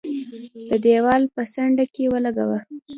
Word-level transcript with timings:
د 0.69 0.71
دېوال 0.85 1.23
په 1.35 1.41
څنډه 1.53 1.85
کې 1.93 2.05
ولګاوه. 2.13 2.59